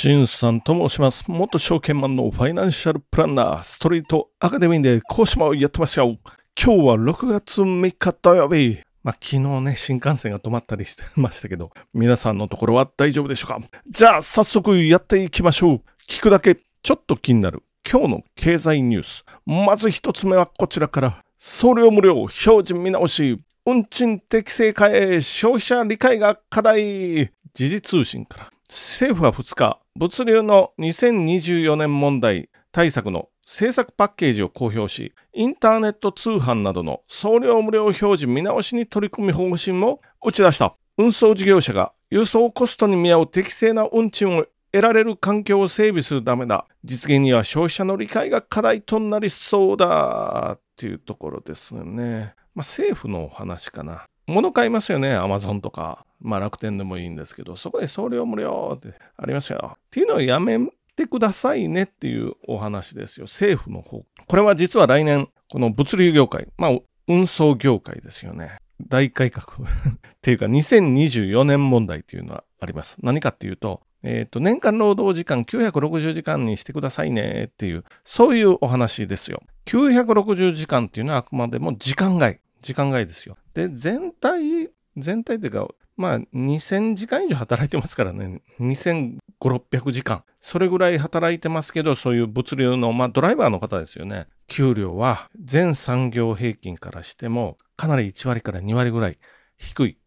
[0.00, 1.24] しんさんと申します。
[1.26, 6.16] 元証券マンのファイナンシャルプランナー、ストリートアカデミーで講師もやってますよ。
[6.56, 8.78] 今日は6月3日土曜日。
[9.02, 13.60] まあ、昨日ね、新幹線が止まったりしてましたけど、皆さんのところは大丈夫でしょうか？
[13.90, 15.80] じゃあ、早速やっていきましょう。
[16.06, 19.24] 聞くだけちょっと気になる今日の経済ニュース。
[19.46, 21.24] まず一つ目はこちらから。
[21.38, 27.32] 送料無料、表示見直し、運賃適正化へ消費者理解が課題。
[27.52, 28.50] 時事通信から。
[28.68, 40.74] 政府は2日、物流の2024年問題対策の政策パッケージを公表し、インターネット通販などの送料無料表示見直しに取り組み方針も打ち出した。
[40.98, 46.66] 運送事業者が輸送コストに見合う適正な運賃を得られる環境を整備するためだ。
[46.84, 50.58] 実現には消費者の理解が課題となりそうだ。
[50.58, 52.34] っていうところですね。
[52.54, 54.04] まあ、政府のお話かな。
[54.28, 56.04] 物買いますよね、アマゾンとか。
[56.20, 59.72] まあ楽天でもいいんですけど、そこで送料無料ってありますよ。
[59.76, 60.58] っていうのをやめ
[60.96, 63.24] てくださいねっていうお話ですよ。
[63.24, 64.04] 政府の方。
[64.26, 68.58] これは実は来年、この物流業界、まあ運送業界ですよね。
[68.86, 72.98] 大改革 っていうか2024年問題っていうのはあります。
[73.02, 79.42] 何かっていうと、えっ、ー、と、年間労働時間960時間にしてくださいねっていう、そういうお話ですよ。
[79.66, 82.38] 960時間っていうのはあくまでも時間外。
[82.62, 83.36] 時間外ですよ。
[83.54, 88.40] で、全体、全体っていうか、まあ、2000時間以上働いてますからね。
[88.60, 90.24] 2500、600時間。
[90.40, 94.28] それぐらい働いてますけど、そういう物流の、まあ、ドライバーの方ですよね。
[94.46, 99.18] 給料は全産業平均からしても、かなり1割から2割ぐらい
[99.56, 99.98] 低い。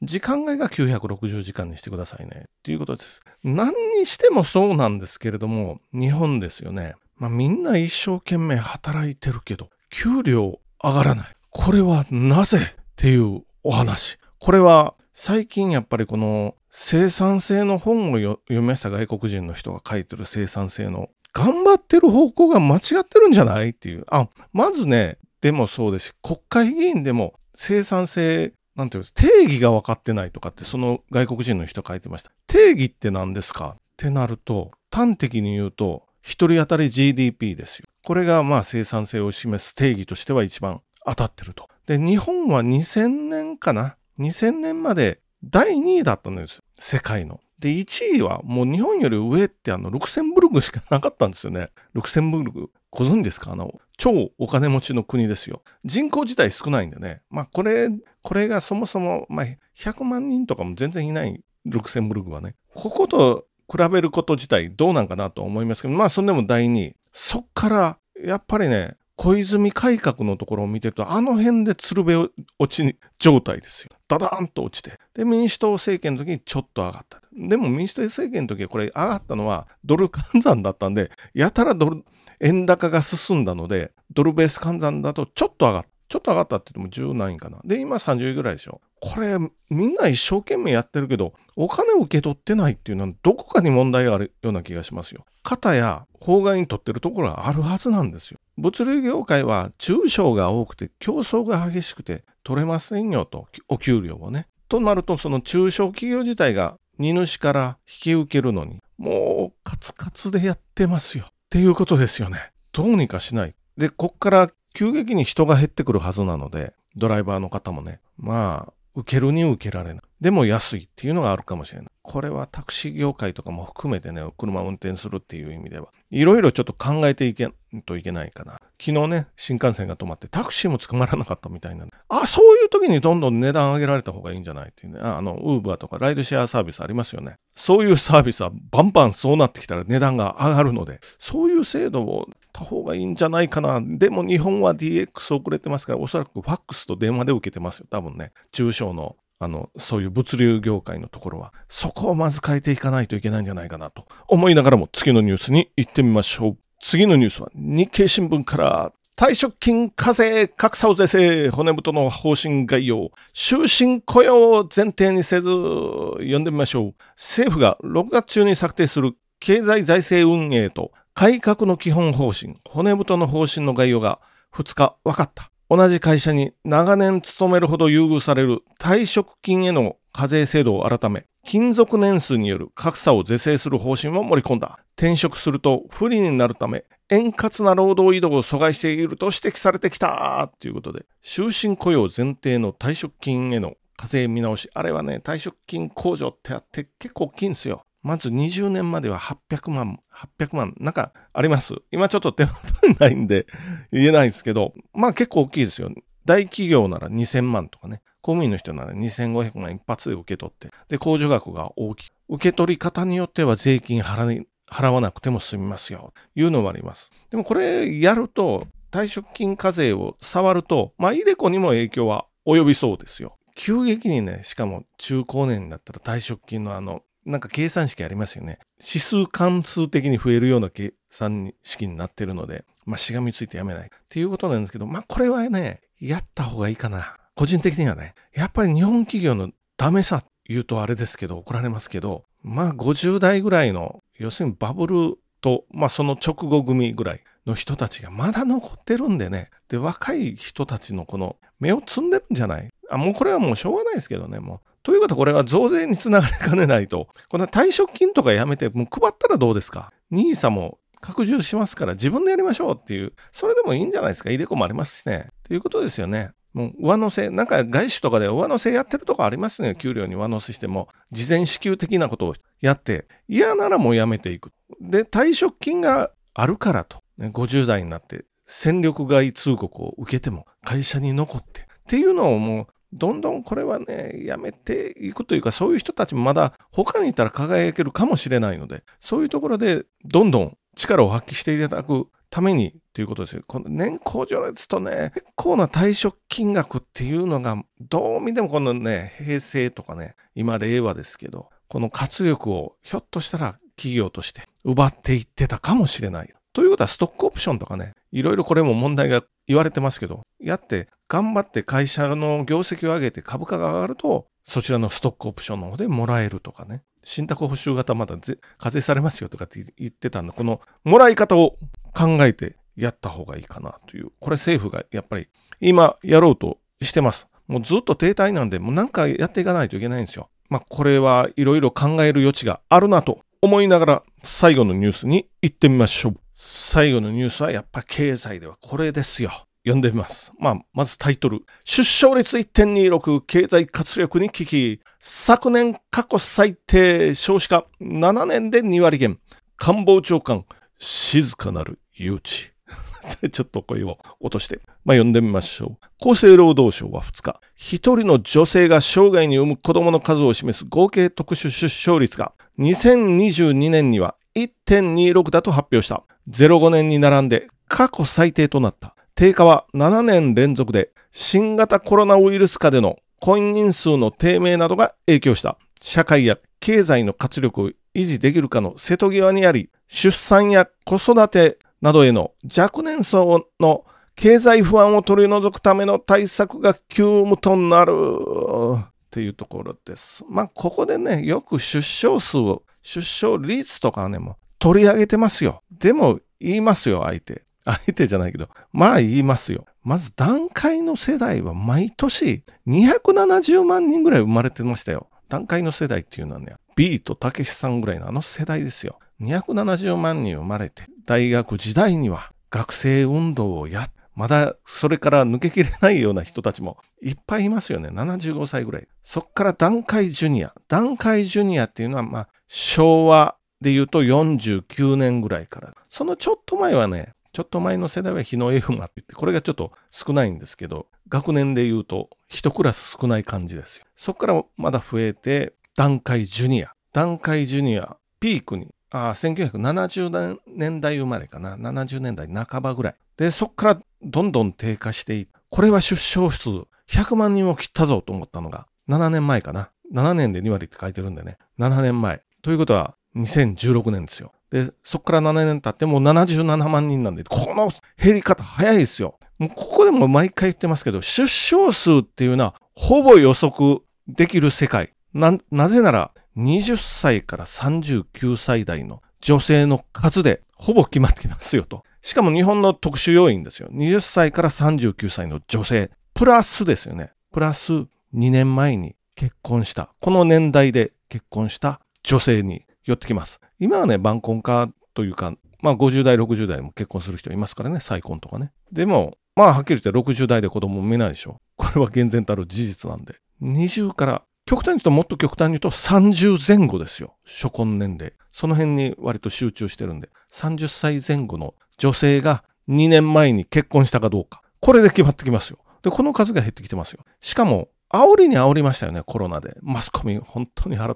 [0.00, 2.44] 時間外が960時間にしてくださいね。
[2.46, 3.22] っていうことです。
[3.42, 6.94] 何にしてもそうなんですけれども、日本ですよね。
[7.16, 11.37] まあ、みんな一生懸命働いてるけど、給料上がらない。
[11.60, 14.18] これはなぜっていうお話。
[14.38, 24.04] これは最近やっぱりこの生産性の本を読みました外国人の人が書いてる生産性の頑張ってる方向が間違ってるんじゃないっていう。
[24.08, 32.30] あ、まずね、でもそうですし、国会議員でも生産性、なんていうんです定義が分かってないとかってその外国人の人書いてました。
[32.46, 33.74] 定義って何ですか？
[33.78, 37.86] ってなると、端的に言うと、1人当たり GDP ですよ。
[38.04, 41.68] これがまあ生産性を示す定義としては一番当たってると。
[41.86, 46.62] で、日本は2000年かな ?2000 年まで第2位だったんです。
[46.78, 47.40] 世界の。
[47.58, 51.70] で、1位はもう日本より上ってあの、ルクセンブルクしかなかったんですよね。
[51.92, 52.70] ルクセンブルク。
[52.90, 53.52] ご存知ですか？
[53.52, 55.62] あの、超お金持ちの国ですよ。
[55.84, 57.20] 人口自体少ないんでね。
[57.30, 57.88] まあ、これ、
[58.22, 59.46] これがそもそも、まあ、
[59.76, 62.54] 100万人とかも全然いないルクセンブルクはね。
[62.74, 66.96] ここと比べること自体どうなんかなと思いますけど、まあ、そんでも第2位。
[67.12, 72.30] そっから、やっぱりね、小泉改革のところを見てると、あの辺で鶴瓶
[72.60, 73.90] 落ち状態ですよ。
[74.06, 74.96] ダダーンと落ちて。
[75.12, 77.20] で、民主党政権の時にちょっと上がった。
[77.36, 82.04] でも民主党政権の時はこれ上がったのはドル換算だったんで、やたらドル、
[82.38, 85.88] 円高が進んだので、ドルベース換算だとちょっと上がった。
[86.08, 87.58] ちょっと上がったって言っても10何位かな。
[87.64, 88.80] で、今30位ぐらいでしょ。
[89.00, 89.38] これ、
[89.70, 95.24] みんな一生懸命やってるけど、お金を受け取ってないっていうのは、どこかに問題があるような気がしますよ。
[95.42, 98.38] 肩や法外に取ってるところがあるはずなんですよ。
[98.56, 104.46] 物流業界は中小が多くて競争が激しくて取れませんよと、お給料をね。
[104.68, 111.24] となると、その中小企業自体が荷主から引き受けるのに、もうカツカツでやってますよ。
[111.28, 112.52] っていうことですよね。
[112.72, 113.54] どうにかしない。
[113.76, 120.02] で、こっから急激に人が減ってくるはずなので、ドライバーの方もね、まあ、受けるに受けられない。
[120.20, 121.88] でも安いっていうのがあるかもしれない。
[122.02, 127.54] これはタクシー業界とかも含めてね、車を運転するっていう意味では、いろいろちょっと考えていけん
[127.86, 128.54] といけないかな。
[128.80, 135.00] 昨日ね、新幹線が止まってタクシーも捕まらなかったみたいな、あ、そういう時にどんどん値段上げられた方がいいんじゃないっていうね。
[135.00, 137.34] あの、ウーバーとかライドシェアサービスありますよね。
[137.54, 142.26] そういうサービスはバンバンそうなってきたら値段が上がるので、そういう制度を
[142.58, 143.80] た方がいいんじゃないかな。
[143.80, 147.86] でも日本は DX 遅れてますから、おそらくファックスと電話で受けてますよ。
[147.88, 148.32] 多分ね。
[148.52, 156.56] 中小のあの、そういう物流業界のところは、そこをまず変えていかないといけないんじゃないかなと思いながらも次のニュースに行ってみましょう。
[156.80, 174.20] 次のニュースは日経新聞から退職金課税格差を是正骨太の方針概要終身雇用を前提にせず読んでみましょう政府が6月中に策定する経済財政運営と改革の基本方針骨太の方針の概要が
[174.54, 184.78] 2日分かった同じ会社に長年勤めるほど優遇される退職金への課税制度を改め、勤続年数による格差を是正する方針を盛り込んだ。
[184.96, 194.70] 転職すると不利になるため、円滑な労働移動を阻害していると指摘されてきたということで、終身雇用前提の退職金への課税見直し。
[194.72, 197.82] あれはね、退職金控除ってあって結構大きいんですよ。
[198.02, 200.00] まず20年までは800万、
[200.38, 201.74] 800万、なんかあります？
[201.90, 203.46] 今ちょっと手元にないんで
[203.92, 205.90] 言えないですけど、まあ結構大きいですよ。
[206.24, 212.10] 大企業なら2000万とかね、公務員の人なら2500万一発で受け取って、で、控除額が大きい。
[212.28, 216.12] 受け取り方によっては税金払わなくても済みますよ。
[216.34, 217.10] いうのもあります。
[217.30, 223.38] でもこれやると、退職金課税を触ると、まあ、イデコにも影響は及びそうですよ。
[223.54, 228.58] 急激にね、しかも中高年になったら退職金のあの、なんか計算式ありますよね。
[228.78, 233.86] 指数関数的に増えるような計算式になってるので、まあ、しがみついてやめない。
[233.86, 237.18] っていうことなんですけど、まあ、これはね、やった方がいいかな。
[237.34, 249.50] 個人的にはね、やっぱり日本企業のダメさ言うとあれですけど、怒られますけど、まあ50代ぐらいの、要するにバブルと、まあその直後組ぐらいの人たちがまだ残ってるんでね。
[249.68, 254.67] で、若い人たちのこの目を摘んでるんじゃないあ、もうこれはもうしょうがないですけどね、もう。
[254.82, 257.08] ということはこれは増税につながりかねないと。
[257.28, 264.30] この退職金とかやめて、もう配ったらどうですか ?NISA も拡充しますから自分でやりましょうっていう、それでもいいんじゃないですか？
[264.30, 265.28] イデコもありますしね。
[265.44, 266.30] ということですよね。
[266.54, 269.76] もう上乗せ、なんか外資とかで上乗せやってるとこありますね。
[269.76, 274.50] 給料に上乗せしても、事前支給的なことをやって、嫌ならもうやめていく。
[274.80, 293.42] で、退職金があるからと、ね、50代になって戦力外通告を受けても会社に残ってっていうのをもうどんどんこれはね、やめていくというか、そういう人たちもまだ他にいたら輝けるかもしれないので、そういうところでどんどん力を発揮していただくためにということですよ。
[293.46, 306.32] この年功序列とね、結構な退職金額っていうのが、どう見てもこのね、平成とかね、今令和ですけど、この活力をひょっとしたら企業として奪っていってたかもしれない。
[306.52, 318.16] ということはストックオプションとかね、いろいろこれも問題が言われてますけど、やって頑張って会社の業績を上げて株価が上がると、そちらのストックオプションの方でもらえるとかね、信託報酬型まだ
[318.58, 321.56] 課税されますよとかって言ってたんで、このもらい方を
[321.94, 325.28] 考えてやった方がいいかなという、これ政府がやっぱり
[325.60, 327.28] 今やろうとしてます。
[327.46, 330.28] もうずっと停滞なんで、もう何かやっていかないといけないんですよ。
[330.48, 336.16] まあこれはいろいろ考える余地があるなと思いながら最後のニュースに行ってみましょう。
[336.40, 339.32] 最後のニュースはやっぱ経済ではこれですよ。
[339.64, 340.32] 読んでみます。
[340.38, 341.40] まあ、まずタイトル。
[341.64, 344.80] 出生率1.26経済活力に危機。
[345.00, 349.18] 昨年過去最低少子化7年で2割減。
[349.56, 350.44] 官房長官、
[350.78, 352.52] 静かなる誘致。
[353.32, 356.10] ちょっと声を落として、まあ、読んでみましょう。
[356.10, 366.04] 厚生労働省は2日、一人の女性が生涯に産む子供の数を示す合計特殊出生率が2022年には1.26だと発表した。
[366.30, 368.94] 05年に並んで過去最低となった。
[369.14, 375.58] 低下は7年連続で新型コロナウイルス下での婚姻数の低迷などが影響した。
[375.80, 383.84] 社会や経済の活力を維持できるかの瀬戸際にあり、出産や子育てなどへの若年層の
[384.14, 390.24] 経済不安を取り除くための対策が急務となるっていうところです。
[390.28, 395.62] まあ、ここでね、よく出生数を、出生率とかね、も取り上げてますよ。
[395.70, 397.42] でも言いますよ、相手。
[397.64, 399.66] 相手じゃないけど、まあ言いますよ。
[399.84, 405.08] まず段階の世代は毎年270万人ぐらい生まれてましたよ。
[405.28, 408.98] 段階の世代っていうのはね、ビートたけしさんぐらいのあの世代ですよ。
[409.20, 417.90] 270万人生まれて、大学時代には学生運動をや、まだそれから抜けきれないような人たちもいっぱいいますよね。
[417.90, 418.88] 75歳ぐらい。
[419.02, 420.54] そっから段階ジュニア。
[420.68, 425.74] 段階ジュニアっていうのは、まあ、昭和で言うと49年ぐらいから。
[425.88, 433.84] そのちょっと前はね、ちょっと前の世代は日の F マって言って、これがちょっと少ないんですけど、学年で言うと一クラス少ない感じですよ。
[433.94, 436.72] そこからまだ増えて、段階ジュニア。
[436.92, 441.56] 段階ジュニア、ピークに、あ1970年代生まれかな。
[441.56, 442.94] 70年代半ばぐらい。
[443.16, 446.48] で、そこからどんどん低下していって、これは出生数
[446.88, 449.70] 100万人を切ったぞと思ったのが、7年前かな。
[449.92, 451.38] 7年で2割って書いてるんでね。
[451.58, 452.22] 7年前。
[452.42, 454.32] ということは、2016年ですよ。
[454.50, 457.70] で、そこから7年経ってもう77万人なんで、この
[458.02, 459.18] 減り方早いですよ。
[459.38, 464.94] もうここでも毎回言ってますけど、出生数っていうのはほぼ予測できる世界。
[465.12, 471.84] な、なぜなら20歳から39歳代の女性の数でほぼ決まってきますよと。
[472.02, 473.68] しかも日本の特殊要因ですよ。
[473.72, 475.90] 20歳から39歳の女性。
[476.14, 477.12] プラスですよね。
[477.32, 479.90] プラス2年前に結婚した。
[480.00, 483.40] この年代で結婚した女性に寄ってきます。
[483.58, 488.52] 今はね、晩婚化というか、まあ50代、60代も結婚する人いますからね、再婚とかね。
[488.72, 491.40] でも、まあはっきり言って60代で子供産めないでしょ。
[491.56, 493.16] これは厳然たる事実なんで。
[493.42, 497.16] 20から極端に言うともっと極端に言うと30前後ですよ。
[497.26, 498.14] 初婚年齢。
[498.32, 504.42] その辺に割と集中してるんで、30歳前後の女性が2年前に結婚したかどうか。
[504.60, 505.58] これで決まってきますよ。
[505.82, 507.04] で、この数が減ってきてますよ。
[507.20, 509.56] しかも、煽りに煽りましたよね、コロナで。
[509.62, 510.94] マスコミ、本当に 腹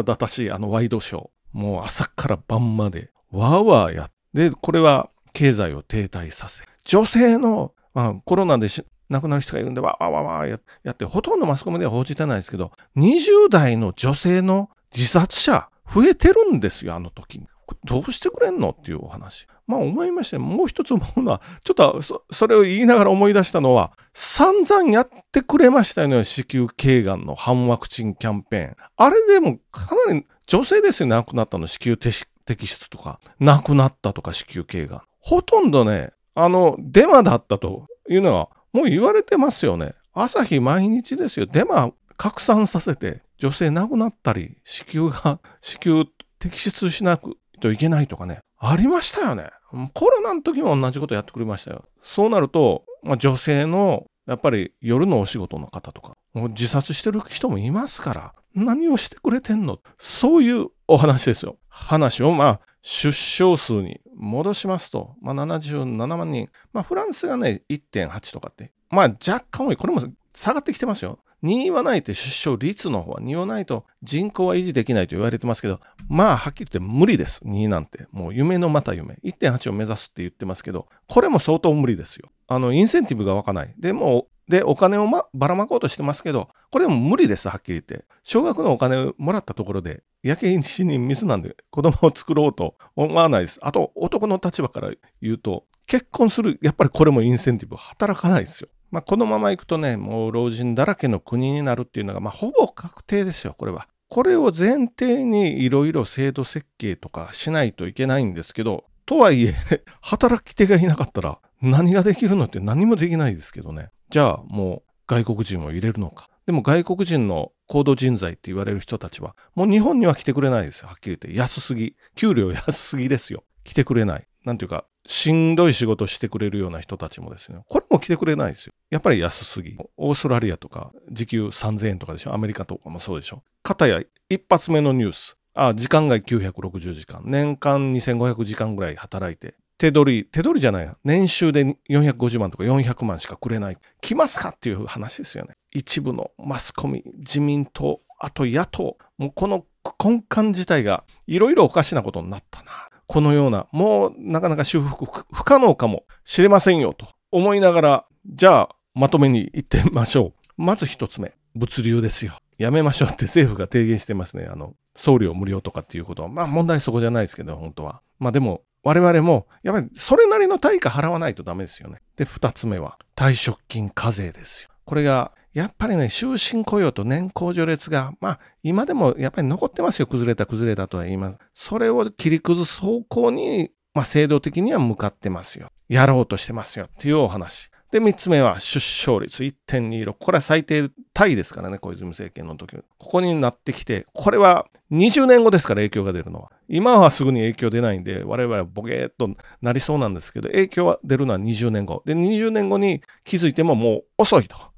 [0.00, 1.28] 立たしい、あのワイドショー。
[1.52, 8.68] もう朝から晩まで、わーわーやって、これは経済を停滞させ、女性の、まあ、コロナで
[9.08, 17.48] 亡くなる人がいるんで、わーわーわーやって、ほとんどマスコミでは報じてないですけど、20代の女性の自殺者増えてるんですよ、あの時に。
[17.84, 19.46] どうしてくれんのっていうお話。
[19.66, 22.00] まあ思いまして、もう一つ思うのは、ちょっと
[22.30, 28.76] それを言いながら思い出したのは、散々やってくれましたよね、子宮頸がんの反ワクチンキャンペーン。
[28.96, 35.02] あれでもかなり女性ですよ、亡くなったの、子宮摘出とか、亡くなったとか、子宮頸がん。
[35.20, 39.94] ほとんどね、あの、デマだったというのは、もう言われてますよね。
[40.12, 41.46] 朝日毎日ですよ。
[41.46, 46.04] デマ拡散させて、女性亡くなったり、子宮が、子宮
[46.40, 48.40] 摘出しなくといけないとかね。
[48.58, 49.50] ありましたよね。
[49.94, 51.84] コロナの時も同じことやってくれましたよ。
[52.02, 59.78] そうなると、まあ、女性のやっぱり夜のお仕事の方とか、もう自殺してる人もいますから、何をしてくれてんの？
[59.98, 61.56] そういうお話ですよ。
[61.68, 66.48] 話をまあ出生数に戻しますと、まあ、77万人。
[66.72, 69.76] まあフランスがね1.8とかって、まあ若干多い。
[69.76, 70.02] これも
[70.34, 71.18] 下がってきてますよ。
[71.42, 77.42] 2はないと出生率の方は2はないと人口は維持できないと言われてますけど、まあはっきり言って無理です。
[77.44, 78.06] 2なんて。
[78.12, 79.18] もう夢のまた夢。
[79.24, 82.30] 1.8を目指すって言ってますけど、これも相当無理ですよ。
[82.46, 83.74] あの、インセンティブが湧かない。
[83.78, 88.04] でも、で、お金を、ま、ばらまこうとしてますけど、これも無理です、はっきり言って。
[88.24, 93.60] 少額のお金をもらったところで、焼け石に水なんで子供を作ろうと思わないです。
[93.62, 94.90] あと、男の立場から
[95.22, 98.68] 言うと、結婚する、やっぱりこれもインセンティブ働かないですよ。
[98.90, 103.88] まあ、このままいくとね、もう老人だらけの国になるっていうのが、まあ、ほぼ確定ですよ、これは。
[104.08, 109.54] これを前提にいろいろ制度設計とかしないといけないんですけど、とはいえ、
[110.02, 113.90] 働き手がいなかったら何ができるのって何もできないですけどね。
[114.08, 116.28] じゃあもう外国人を入れるのか。
[116.46, 120.88] でも外国人の高度人材って言われる人たちは、もう日本には来てくれないですよ。
[120.88, 121.38] はっきり言って。
[121.38, 121.94] 安すぎ。
[122.16, 123.44] 給料安すぎですよ。
[123.62, 124.26] 来てくれない。
[124.44, 128.74] なんていうか、しんどい仕事してくれるような人たちもですね、これも来てくれないですよ。
[128.90, 129.76] やっぱり安すぎ。
[129.96, 132.34] オーストラリアとか、時給3000円とかでしょ。
[132.34, 133.42] アメリカとかもそうでしょ。
[133.62, 135.36] かたや一発目のニュース。
[135.54, 137.22] あ、時間外960時間。
[137.24, 143.78] 年間2500時間ぐらい働いて、手取り、手取りじゃない年収で450万とか400万しかくれない。
[144.02, 145.54] 来ますかっていう話ですよね。
[145.72, 149.64] 一部のマスコミ、自民党、あと野党、もうこの
[150.02, 152.89] 根幹自体がいろいろおかしなことになったな。
[153.10, 160.62] このような、もうなかなか修復不可能かもしれませんよと思いながら、じゃあまとめに行ってみましょう。
[160.62, 162.38] まず一つ目、物流ですよ。
[162.56, 164.46] やめましょうって 政府が提言してますね。
[164.48, 166.28] あの、送料無料とかっていうことは。
[166.28, 168.00] まあ問題そこじゃないですけど、本当は。
[168.20, 172.02] まあでも、我々も、やっぱりそれなりの対価払わないとダメですよね。
[172.14, 174.70] で、二つ目は、退職金課税ですよ。
[174.84, 180.06] これがやっぱりね、終身雇用と年功序列が、まあ、今でもやっぱり残ってますよ。
[180.06, 181.38] 崩れた、崩れたとは言います。
[181.54, 185.70] それを切り崩す方向に、まあ、制度的には向かってますよ。
[185.88, 186.86] やろうとしてますよ。
[186.86, 187.70] っていうお話。
[187.90, 190.14] で、三つ目は出生率1.26。
[190.16, 192.76] これは最低タイですからね、小泉政権の時。
[192.76, 196.52] ここになってきて、これは20年後ですから影響が出るのは。
[196.68, 199.28] 今はすぐに影響出ないんで、我々はボケーっと
[199.60, 202.04] なりそうなんですけど、影響は出るのは20年後。
[202.06, 204.69] で、20年後に気づいてももう遅いと。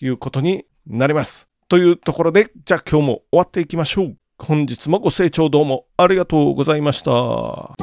[0.00, 1.48] いうことになります。
[1.68, 4.16] というところで、じゃあ今日も終わっていきましょう。
[4.38, 7.74] 本日もご清聴どうもありがとうございました。